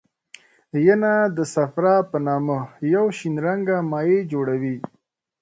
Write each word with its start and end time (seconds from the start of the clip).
ینه 0.85 1.13
د 1.37 1.39
صفرا 1.53 1.95
په 2.11 2.17
نامه 2.27 2.57
یو 2.95 3.05
شین 3.17 3.35
رنګه 3.47 3.77
مایع 3.91 4.19
جوړوي. 4.31 4.77